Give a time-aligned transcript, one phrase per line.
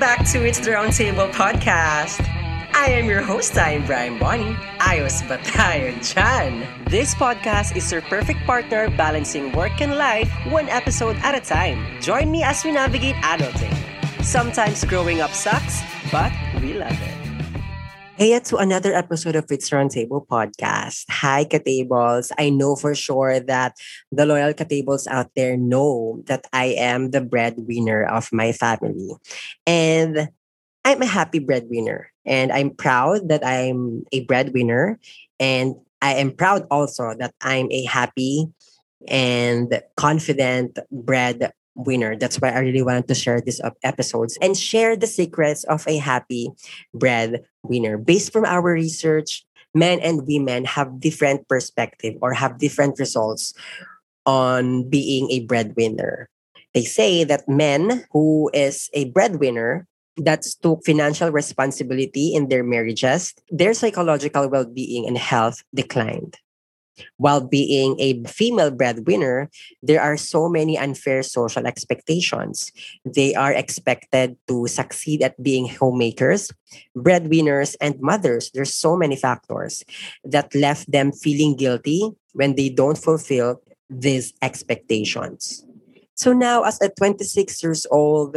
[0.00, 2.26] back to It's the Roundtable podcast.
[2.72, 4.56] I am your host, I'm Brian Bonnie.
[4.80, 5.92] Ayos ba tayo?
[6.88, 11.84] This podcast is your perfect partner balancing work and life one episode at a time.
[12.00, 13.76] Join me as we navigate adulting.
[14.24, 16.32] Sometimes growing up sucks, but
[16.64, 17.19] we love it.
[18.20, 21.06] Hey, to another episode of It's Roundtable podcast.
[21.08, 22.30] Hi, Katables.
[22.36, 23.78] I know for sure that
[24.12, 29.16] the loyal Katables out there know that I am the breadwinner of my family.
[29.66, 30.28] And
[30.84, 32.12] I'm a happy breadwinner.
[32.26, 35.00] And I'm proud that I'm a breadwinner.
[35.40, 38.52] And I am proud also that I'm a happy
[39.08, 41.52] and confident bread
[41.86, 42.16] winner.
[42.16, 45.98] That's why I really wanted to share these episodes and share the secrets of a
[45.98, 46.50] happy
[46.94, 47.98] bread winner.
[47.98, 49.44] Based from our research,
[49.74, 53.54] men and women have different perspective or have different results
[54.26, 56.28] on being a breadwinner.
[56.74, 63.34] They say that men who is a breadwinner that took financial responsibility in their marriages,
[63.50, 66.36] their psychological well-being and health declined.
[67.16, 69.48] While being a female breadwinner,
[69.82, 72.72] there are so many unfair social expectations.
[73.04, 76.50] They are expected to succeed at being homemakers,
[76.94, 78.50] breadwinners, and mothers.
[78.52, 79.84] There's so many factors
[80.24, 85.64] that left them feeling guilty when they don't fulfill these expectations.
[86.14, 88.36] So now, as a 26 years old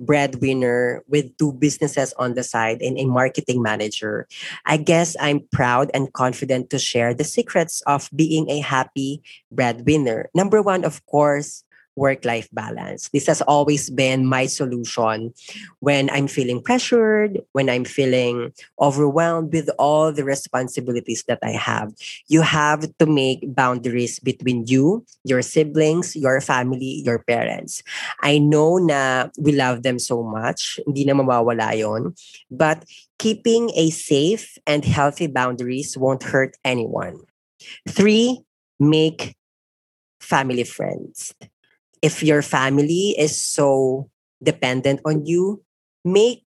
[0.00, 4.26] breadwinner with two businesses on the side and a marketing manager.
[4.66, 10.30] I guess I'm proud and confident to share the secrets of being a happy breadwinner.
[10.34, 11.64] Number one, of course,
[11.98, 13.10] work life balance.
[13.10, 15.34] This has always been my solution
[15.80, 21.92] when I'm feeling pressured, when I'm feeling overwhelmed with all the responsibilities that I have.
[22.28, 27.82] You have to make boundaries between you, your siblings, your family, your parents.
[28.22, 32.14] I know na we love them so much, hindi na mawawala yon,
[32.50, 32.86] but
[33.18, 37.18] keeping a safe and healthy boundaries won't hurt anyone.
[37.88, 38.38] Three,
[38.78, 39.34] make
[40.20, 41.34] family friends
[42.02, 44.10] if your family is so
[44.42, 45.62] dependent on you,
[46.04, 46.44] make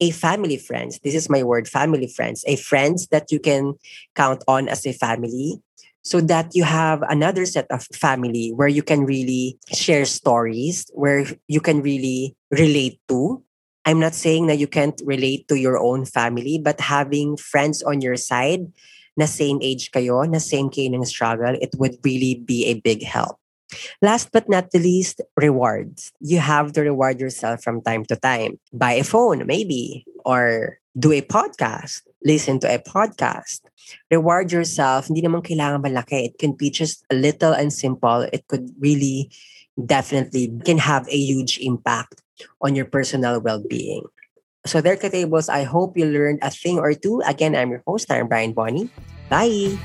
[0.00, 1.00] a family friends.
[1.02, 2.44] This is my word, family friends.
[2.46, 3.74] A friends that you can
[4.14, 5.60] count on as a family
[6.02, 11.26] so that you have another set of family where you can really share stories, where
[11.48, 13.42] you can really relate to.
[13.84, 18.00] I'm not saying that you can't relate to your own family, but having friends on
[18.00, 18.72] your side
[19.16, 23.02] na same age kayo, na same kayo ng struggle, it would really be a big
[23.02, 23.36] help.
[24.00, 26.12] Last but not the least, rewards.
[26.20, 28.58] You have to reward yourself from time to time.
[28.72, 32.02] Buy a phone, maybe, or do a podcast.
[32.24, 33.60] Listen to a podcast.
[34.10, 35.06] Reward yourself.
[35.06, 36.32] Hindi naman kailangan malaki.
[36.32, 38.26] It can be just a little and simple.
[38.32, 39.30] It could really
[39.78, 42.22] definitely can have a huge impact
[42.60, 44.04] on your personal well-being.
[44.66, 47.22] So there, Katables, I hope you learned a thing or two.
[47.24, 48.90] Again, I'm your host, I'm Brian Bonnie.
[49.30, 49.78] Bye!